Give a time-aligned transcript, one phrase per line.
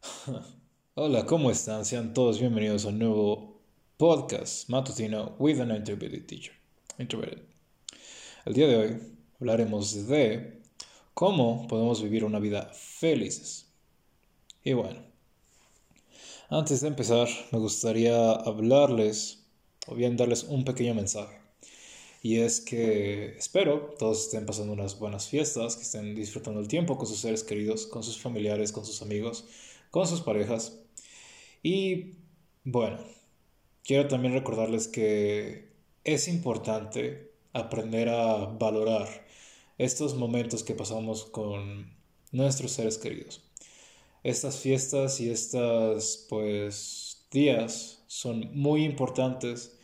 [0.94, 1.84] Hola, ¿cómo están?
[1.84, 3.60] Sean todos bienvenidos a un nuevo
[3.98, 6.54] podcast matutino with an introverted teacher.
[6.98, 7.42] Introverted.
[8.46, 9.00] El día de hoy
[9.40, 10.62] hablaremos de
[11.12, 13.66] cómo podemos vivir una vida felices.
[14.64, 15.00] Y bueno,
[16.48, 19.44] antes de empezar, me gustaría hablarles
[19.86, 21.38] o bien darles un pequeño mensaje.
[22.22, 26.96] Y es que espero todos estén pasando unas buenas fiestas, que estén disfrutando el tiempo
[26.96, 29.44] con sus seres queridos, con sus familiares, con sus amigos,
[29.90, 30.80] con sus parejas.
[31.62, 32.16] Y
[32.64, 32.98] bueno,
[33.84, 35.72] quiero también recordarles que
[36.04, 39.26] es importante aprender a valorar
[39.78, 41.92] estos momentos que pasamos con
[42.32, 43.42] nuestros seres queridos.
[44.22, 49.78] Estas fiestas y estas pues días son muy importantes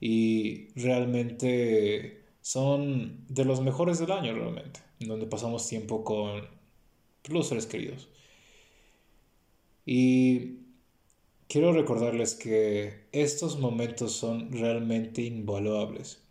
[0.00, 6.48] y realmente son de los mejores del año realmente, donde pasamos tiempo con
[7.28, 8.08] los seres queridos.
[9.92, 10.60] Y
[11.48, 16.22] quiero recordarles que estos momentos son realmente invaluables.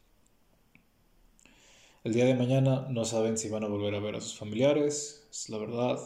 [2.05, 5.27] El día de mañana no saben si van a volver a ver a sus familiares,
[5.29, 5.99] es la verdad.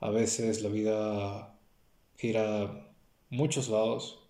[0.00, 1.58] A veces la vida
[2.16, 2.90] gira
[3.28, 4.20] muchos lados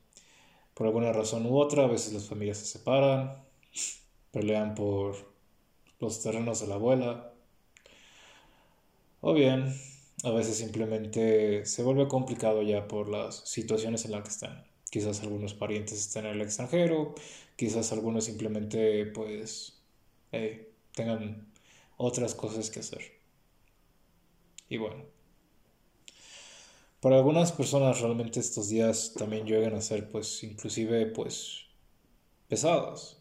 [0.75, 3.41] por alguna razón u otra, a veces las familias se separan,
[4.33, 5.15] pelean por
[6.01, 7.35] los terrenos de la abuela,
[9.21, 9.73] o bien
[10.23, 14.65] a veces simplemente se vuelve complicado ya por las situaciones en las que están.
[14.91, 17.15] Quizás algunos parientes estén en el extranjero,
[17.57, 19.81] quizás algunos simplemente pues
[20.95, 21.51] tengan
[21.97, 23.03] otras cosas que hacer.
[24.69, 25.05] Y bueno,
[27.01, 31.67] para algunas personas realmente estos días también llegan a ser pues inclusive pues
[32.49, 33.19] pesados.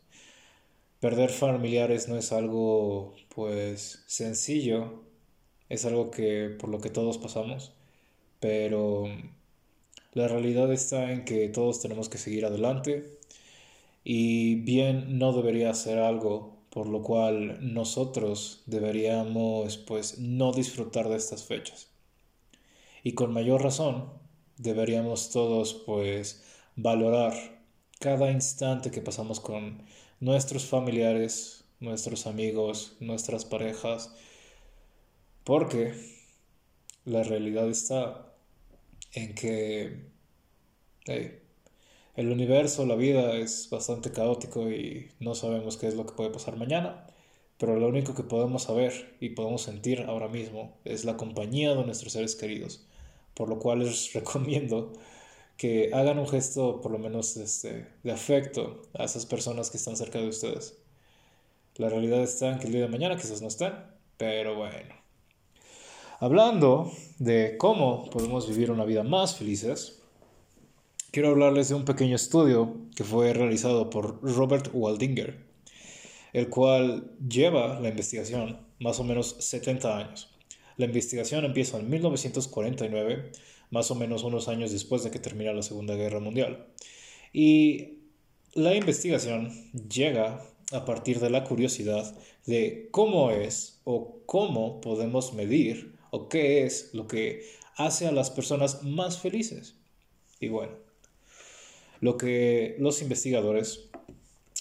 [0.99, 5.03] Perder familiares no es algo pues sencillo,
[5.71, 7.71] es algo que por lo que todos pasamos,
[8.41, 9.05] pero
[10.13, 13.17] la realidad está en que todos tenemos que seguir adelante
[14.03, 21.15] y bien no debería ser algo por lo cual nosotros deberíamos pues no disfrutar de
[21.15, 21.87] estas fechas.
[23.03, 24.09] Y con mayor razón
[24.57, 26.43] deberíamos todos pues
[26.75, 27.33] valorar
[27.99, 29.83] cada instante que pasamos con
[30.19, 34.13] nuestros familiares, nuestros amigos, nuestras parejas,
[35.43, 35.93] porque
[37.05, 38.33] la realidad está
[39.13, 40.11] en que
[42.15, 46.29] el universo, la vida es bastante caótico y no sabemos qué es lo que puede
[46.29, 47.07] pasar mañana
[47.61, 51.85] pero lo único que podemos saber y podemos sentir ahora mismo es la compañía de
[51.85, 52.87] nuestros seres queridos,
[53.35, 54.93] por lo cual les recomiendo
[55.57, 59.95] que hagan un gesto por lo menos este, de afecto a esas personas que están
[59.95, 60.79] cerca de ustedes.
[61.75, 63.73] La realidad está en que el día de mañana quizás no estén,
[64.17, 65.00] pero bueno.
[66.23, 70.03] Hablando de cómo podemos vivir una vida más felices,
[71.09, 75.49] quiero hablarles de un pequeño estudio que fue realizado por Robert Waldinger
[76.33, 80.29] el cual lleva la investigación más o menos 70 años.
[80.77, 83.31] La investigación empieza en 1949,
[83.71, 86.67] más o menos unos años después de que termina la Segunda Guerra Mundial.
[87.33, 87.97] Y
[88.53, 89.51] la investigación
[89.89, 92.15] llega a partir de la curiosidad
[92.45, 97.43] de cómo es o cómo podemos medir o qué es lo que
[97.75, 99.75] hace a las personas más felices.
[100.39, 100.73] Y bueno,
[101.99, 103.89] lo que los investigadores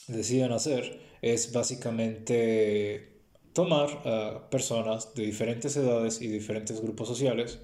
[0.08, 3.10] deciden hacer es básicamente
[3.52, 7.58] tomar a personas de diferentes edades y diferentes grupos sociales,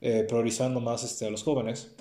[0.00, 1.94] eh, priorizando más este, a los jóvenes.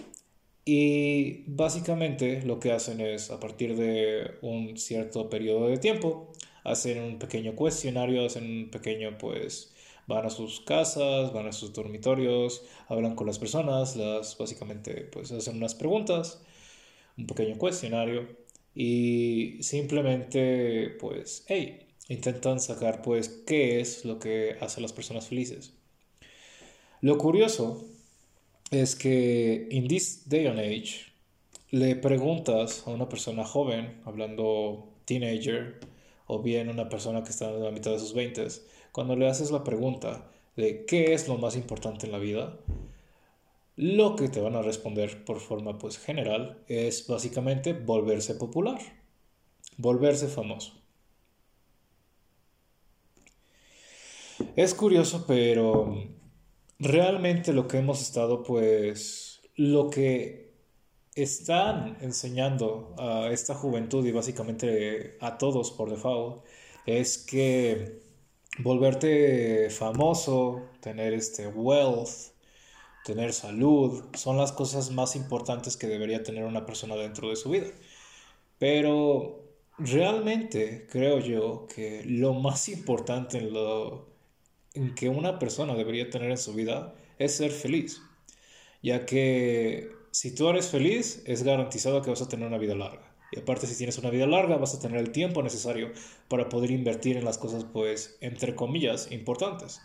[0.65, 6.31] Y básicamente lo que hacen es, a partir de un cierto periodo de tiempo,
[6.63, 9.72] hacen un pequeño cuestionario, hacen un pequeño, pues,
[10.07, 15.31] van a sus casas, van a sus dormitorios, hablan con las personas, las básicamente, pues,
[15.31, 16.41] hacen unas preguntas,
[17.17, 18.27] un pequeño cuestionario
[18.75, 25.27] y simplemente pues, hey, intentan sacar pues qué es lo que hace a las personas
[25.27, 25.73] felices.
[27.01, 27.85] Lo curioso
[28.71, 31.13] es que in this day and age
[31.69, 35.79] le preguntas a una persona joven, hablando teenager,
[36.27, 38.47] o bien una persona que está en la mitad de sus 20,
[38.91, 42.59] cuando le haces la pregunta de qué es lo más importante en la vida,
[43.75, 48.79] lo que te van a responder por forma pues general es básicamente volverse popular,
[49.77, 50.73] volverse famoso.
[54.55, 55.95] Es curioso, pero
[56.79, 60.52] realmente lo que hemos estado pues lo que
[61.15, 66.43] están enseñando a esta juventud y básicamente a todos por default
[66.85, 68.01] es que
[68.59, 72.33] volverte famoso, tener este wealth,
[73.05, 77.49] tener salud, son las cosas más importantes que debería tener una persona dentro de su
[77.49, 77.67] vida.
[78.59, 79.43] Pero
[79.77, 84.07] realmente creo yo que lo más importante en lo
[84.95, 88.01] que una persona debería tener en su vida es ser feliz,
[88.81, 93.11] ya que si tú eres feliz es garantizado que vas a tener una vida larga.
[93.31, 95.91] Y aparte si tienes una vida larga vas a tener el tiempo necesario
[96.27, 99.81] para poder invertir en las cosas pues entre comillas importantes,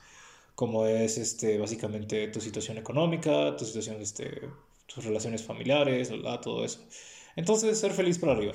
[0.55, 4.43] como es este básicamente tu situación económica, tu situación este
[4.85, 6.81] tus relaciones familiares, todo eso.
[7.35, 8.53] Entonces ser feliz para arriba.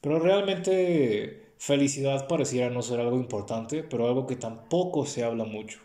[0.00, 5.80] Pero realmente felicidad pareciera no ser algo importante, pero algo que tampoco se habla mucho.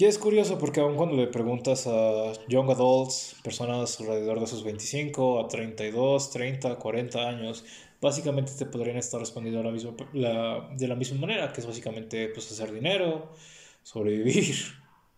[0.00, 4.64] Y es curioso porque aun cuando le preguntas a young adults, personas alrededor de sus
[4.64, 7.66] 25 a 32, 30, 40 años,
[8.00, 13.34] básicamente te podrían estar respondiendo de la misma manera, que es básicamente pues, hacer dinero,
[13.82, 14.56] sobrevivir,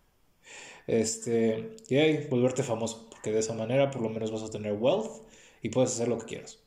[0.87, 5.23] este, y volverte famoso, porque de esa manera por lo menos vas a tener wealth
[5.61, 6.59] y puedes hacer lo que quieras.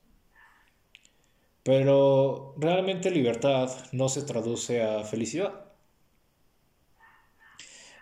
[1.62, 5.65] Pero realmente libertad no se traduce a felicidad.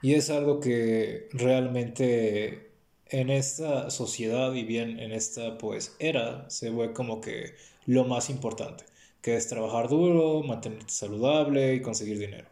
[0.04, 2.72] Y es algo que realmente
[3.06, 7.54] en esta sociedad y bien en esta pues era se ve como que
[7.86, 8.84] lo más importante,
[9.22, 12.46] que es trabajar duro, mantenerte saludable y conseguir dinero.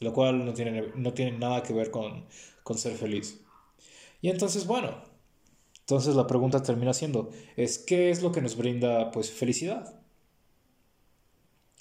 [0.00, 2.26] Lo cual no tiene, no tiene nada que ver con,
[2.62, 3.40] con ser feliz.
[4.20, 4.94] Y entonces, bueno,
[5.80, 10.02] entonces la pregunta termina siendo, es ¿qué es lo que nos brinda pues felicidad?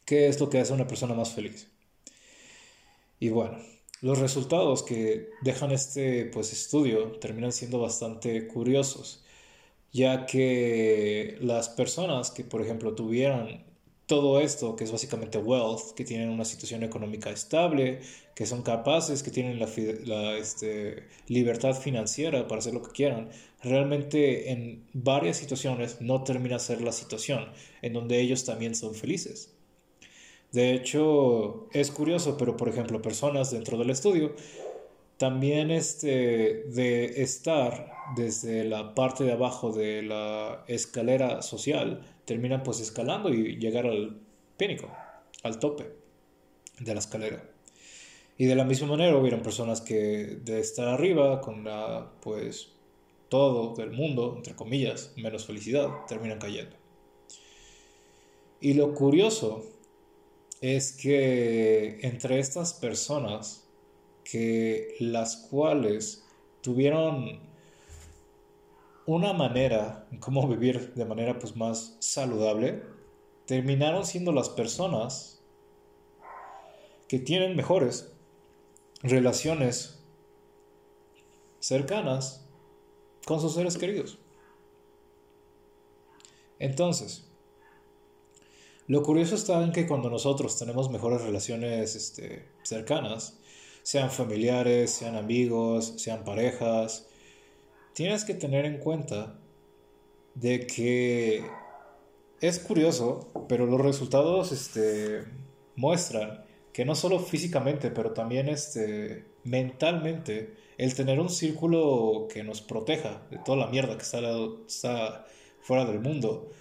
[0.06, 1.68] ¿Qué es lo que hace a una persona más feliz?
[3.20, 3.58] Y bueno,
[4.06, 9.24] los resultados que dejan este pues, estudio terminan siendo bastante curiosos,
[9.92, 13.66] ya que las personas que, por ejemplo, tuvieran
[14.06, 18.02] todo esto, que es básicamente wealth, que tienen una situación económica estable,
[18.36, 23.30] que son capaces, que tienen la, este, libertad financiera para hacer lo que quieran,
[23.64, 27.50] realmente en varias situaciones no termina ser la situación
[27.82, 29.56] en donde ellos también son felices.
[30.56, 34.34] De hecho, es curioso, pero por ejemplo, personas dentro del estudio
[35.18, 42.80] también este, de estar desde la parte de abajo de la escalera social, terminan pues
[42.80, 44.18] escalando y llegar al
[44.56, 44.90] pínico,
[45.44, 45.92] al tope
[46.80, 47.44] de la escalera.
[48.38, 52.72] Y de la misma manera hubieron personas que de estar arriba con la pues
[53.28, 56.78] todo del mundo, entre comillas, menos felicidad, terminan cayendo.
[58.62, 59.75] Y lo curioso
[60.62, 63.68] es que entre estas personas
[64.24, 66.24] que las cuales
[66.62, 67.40] tuvieron
[69.06, 72.84] una manera cómo vivir de manera pues más saludable
[73.46, 75.40] terminaron siendo las personas
[77.08, 78.12] que tienen mejores
[79.04, 80.00] relaciones
[81.60, 82.48] cercanas
[83.26, 84.18] con sus seres queridos.
[86.58, 87.30] Entonces,
[88.88, 93.40] lo curioso está en que cuando nosotros tenemos mejores relaciones este, cercanas,
[93.82, 97.08] sean familiares, sean amigos, sean parejas,
[97.94, 99.40] tienes que tener en cuenta
[100.36, 101.44] de que
[102.42, 105.24] es curioso, pero los resultados este,
[105.76, 112.62] muestran que no solo físicamente, pero también este, mentalmente, el tener un círculo que nos
[112.62, 114.20] proteja de toda la mierda que está,
[114.68, 115.26] está
[115.62, 116.52] fuera del mundo,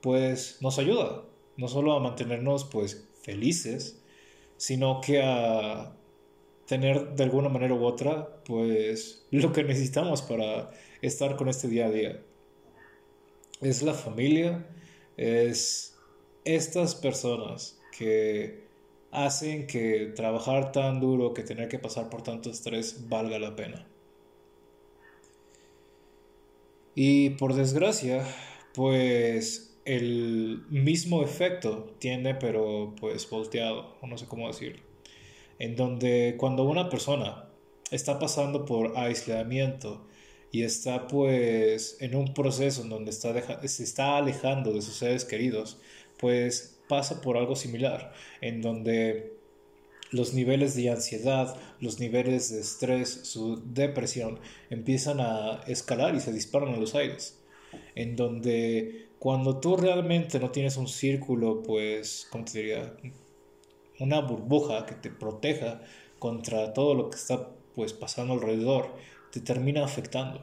[0.00, 1.22] pues nos ayuda
[1.58, 4.00] no solo a mantenernos pues felices,
[4.56, 5.92] sino que a
[6.66, 10.70] tener de alguna manera u otra pues lo que necesitamos para
[11.02, 12.22] estar con este día a día.
[13.60, 14.66] Es la familia,
[15.16, 15.98] es
[16.44, 18.68] estas personas que
[19.10, 23.86] hacen que trabajar tan duro, que tener que pasar por tanto estrés valga la pena.
[26.94, 28.24] Y por desgracia,
[28.74, 34.82] pues el mismo efecto tiene pero pues volteado, o no sé cómo decirlo,
[35.58, 37.48] en donde cuando una persona
[37.90, 40.06] está pasando por aislamiento
[40.52, 43.32] y está pues en un proceso en donde está
[43.66, 45.80] se está alejando de sus seres queridos,
[46.18, 49.38] pues pasa por algo similar, en donde
[50.10, 56.32] los niveles de ansiedad, los niveles de estrés, su depresión empiezan a escalar y se
[56.32, 57.42] disparan a los aires,
[57.94, 62.96] en donde cuando tú realmente no tienes un círculo, pues, ¿cómo te diría?
[63.98, 65.80] Una burbuja que te proteja
[66.18, 68.94] contra todo lo que está pues pasando alrededor,
[69.32, 70.42] te termina afectando.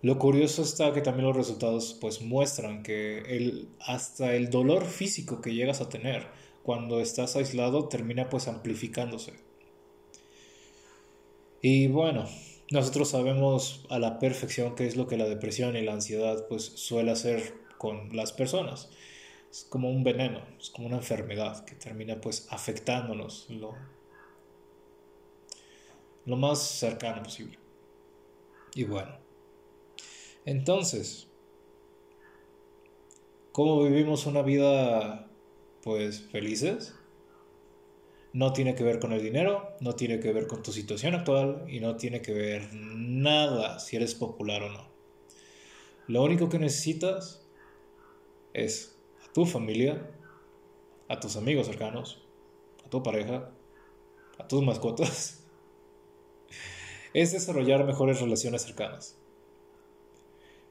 [0.00, 5.40] Lo curioso está que también los resultados pues muestran que el, hasta el dolor físico
[5.40, 6.26] que llegas a tener
[6.62, 9.32] cuando estás aislado termina pues amplificándose.
[11.60, 12.26] Y bueno,
[12.70, 16.64] nosotros sabemos a la perfección qué es lo que la depresión y la ansiedad pues
[16.64, 18.90] suele hacer con las personas.
[19.50, 23.74] Es como un veneno, es como una enfermedad que termina pues afectándonos lo,
[26.26, 27.58] lo más cercano posible.
[28.74, 29.16] Y bueno,
[30.44, 31.28] entonces,
[33.52, 35.30] ¿cómo vivimos una vida
[35.82, 36.94] pues felices?
[38.32, 41.64] No tiene que ver con el dinero, no tiene que ver con tu situación actual
[41.68, 44.88] y no tiene que ver nada si eres popular o no.
[46.06, 47.46] Lo único que necesitas
[48.52, 50.10] es a tu familia,
[51.08, 52.22] a tus amigos cercanos,
[52.84, 53.50] a tu pareja,
[54.38, 55.34] a tus mascotas.
[57.14, 59.16] Es desarrollar mejores relaciones cercanas.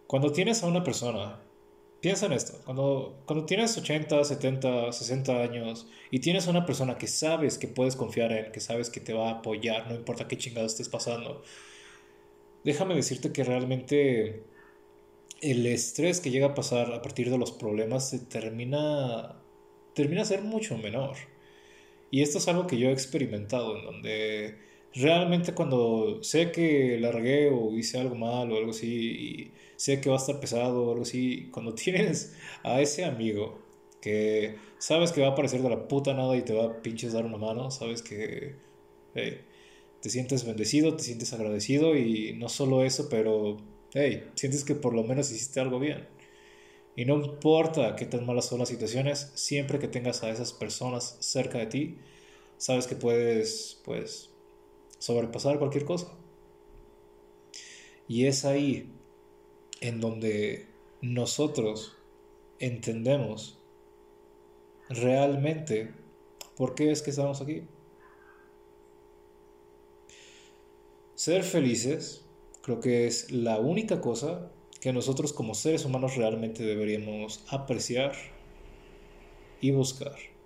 [0.06, 1.42] Cuando tienes a una persona
[2.02, 7.08] Piensa en esto, cuando, cuando tienes 80, 70, 60 años y tienes una persona que
[7.08, 10.38] sabes que puedes confiar en, que sabes que te va a apoyar, no importa qué
[10.38, 11.42] chingado estés pasando,
[12.64, 14.44] déjame decirte que realmente
[15.42, 19.42] el estrés que llega a pasar a partir de los problemas se termina,
[19.94, 21.16] termina a ser mucho menor.
[22.12, 24.58] Y esto es algo que yo he experimentado, en donde
[24.94, 30.10] realmente cuando sé que largué o hice algo mal o algo así y sé que
[30.10, 33.60] va a estar pesado o algo así, cuando tienes a ese amigo
[34.02, 37.14] que sabes que va a aparecer de la puta nada y te va a pinches
[37.14, 38.56] dar una mano, sabes que
[39.14, 43.58] te sientes bendecido, te sientes agradecido y no solo eso, pero
[43.94, 46.08] hey, sientes que por lo menos hiciste algo bien.
[46.96, 51.18] Y no importa qué tan malas son las situaciones, siempre que tengas a esas personas
[51.20, 51.98] cerca de ti,
[52.58, 54.32] sabes que puedes, pues,
[55.00, 56.12] sobrepasar cualquier cosa.
[58.08, 58.92] Y es ahí
[59.82, 60.68] en donde
[61.02, 61.98] nosotros
[62.60, 63.60] entendemos
[64.90, 65.94] realmente
[66.56, 67.64] por qué es que estamos aquí.
[71.16, 72.26] Ser felices
[72.62, 78.14] creo que es la única cosa que nosotros como seres humanos realmente deberíamos apreciar
[79.62, 80.37] y buscar.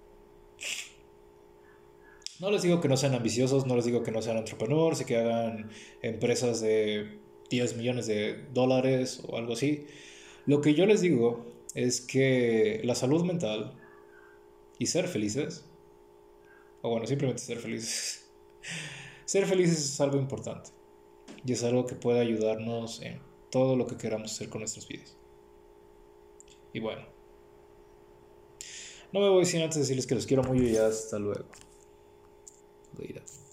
[2.41, 5.05] No les digo que no sean ambiciosos, no les digo que no sean entrepreneurs y
[5.05, 5.69] que hagan
[6.01, 7.19] empresas de
[7.51, 9.85] 10 millones de dólares o algo así.
[10.47, 11.45] Lo que yo les digo
[11.75, 13.79] es que la salud mental
[14.79, 15.65] y ser felices,
[16.81, 18.27] o bueno, simplemente ser felices,
[19.25, 20.71] ser felices es algo importante
[21.45, 23.19] y es algo que puede ayudarnos en
[23.51, 25.15] todo lo que queramos hacer con nuestras vidas.
[26.73, 27.05] Y bueno,
[29.13, 31.45] no me voy sin antes decirles que los quiero mucho y hasta luego.
[32.97, 33.40] 離脱